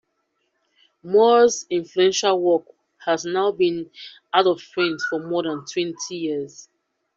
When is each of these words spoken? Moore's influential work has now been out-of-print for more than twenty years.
Moore's 1.03 1.67
influential 1.69 2.41
work 2.41 2.63
has 3.05 3.23
now 3.23 3.51
been 3.51 3.91
out-of-print 4.33 4.99
for 5.07 5.19
more 5.19 5.43
than 5.43 5.63
twenty 5.71 6.15
years. 6.17 6.69